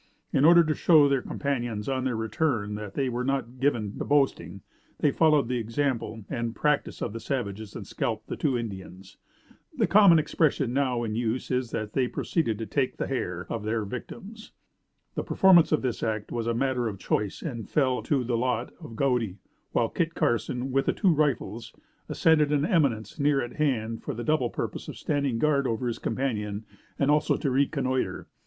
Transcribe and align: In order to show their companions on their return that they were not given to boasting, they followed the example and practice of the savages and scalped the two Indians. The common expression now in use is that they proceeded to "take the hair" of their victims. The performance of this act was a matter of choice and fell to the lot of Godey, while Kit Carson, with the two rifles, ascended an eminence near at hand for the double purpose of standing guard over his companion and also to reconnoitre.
In 0.33 0.45
order 0.45 0.63
to 0.63 0.73
show 0.73 1.07
their 1.07 1.21
companions 1.21 1.87
on 1.87 2.05
their 2.05 2.15
return 2.15 2.73
that 2.73 2.95
they 2.95 3.07
were 3.07 3.23
not 3.23 3.59
given 3.59 3.95
to 3.99 4.03
boasting, 4.03 4.61
they 4.97 5.11
followed 5.11 5.47
the 5.47 5.59
example 5.59 6.25
and 6.27 6.55
practice 6.55 7.03
of 7.03 7.13
the 7.13 7.19
savages 7.19 7.75
and 7.75 7.85
scalped 7.85 8.25
the 8.25 8.35
two 8.35 8.57
Indians. 8.57 9.17
The 9.77 9.85
common 9.85 10.17
expression 10.17 10.73
now 10.73 11.03
in 11.03 11.13
use 11.13 11.51
is 11.51 11.69
that 11.69 11.93
they 11.93 12.07
proceeded 12.07 12.57
to 12.57 12.65
"take 12.65 12.97
the 12.97 13.05
hair" 13.05 13.45
of 13.47 13.61
their 13.63 13.85
victims. 13.85 14.53
The 15.13 15.21
performance 15.21 15.71
of 15.71 15.83
this 15.83 16.01
act 16.01 16.31
was 16.31 16.47
a 16.47 16.55
matter 16.55 16.87
of 16.87 16.97
choice 16.97 17.43
and 17.43 17.69
fell 17.69 18.01
to 18.01 18.23
the 18.23 18.35
lot 18.35 18.73
of 18.79 18.95
Godey, 18.95 19.37
while 19.71 19.87
Kit 19.89 20.15
Carson, 20.15 20.71
with 20.71 20.87
the 20.87 20.93
two 20.93 21.13
rifles, 21.13 21.75
ascended 22.09 22.51
an 22.51 22.65
eminence 22.65 23.19
near 23.19 23.39
at 23.39 23.57
hand 23.57 24.01
for 24.01 24.15
the 24.15 24.23
double 24.23 24.49
purpose 24.49 24.87
of 24.87 24.97
standing 24.97 25.37
guard 25.37 25.67
over 25.67 25.85
his 25.85 25.99
companion 25.99 26.65
and 26.97 27.11
also 27.11 27.37
to 27.37 27.51
reconnoitre. 27.51 28.25